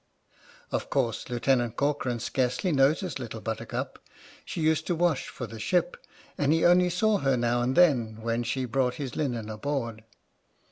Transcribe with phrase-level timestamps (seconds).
[0.71, 3.99] Of course, Lieutenant Corcoran scarcely noticed Little Buttercup—
[4.45, 5.95] she used to wash for the ship,
[6.39, 10.03] and he only saw her now and then, when she brought his linen aboard.